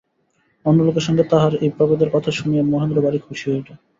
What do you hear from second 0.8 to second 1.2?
লোকের